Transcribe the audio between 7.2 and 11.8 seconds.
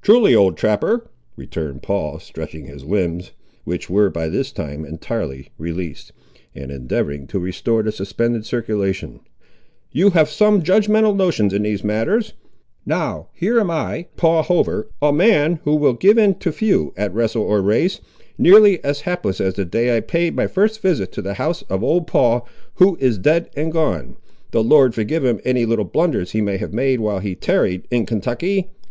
to restore the suspended circulation, "you have some judgmatical notions in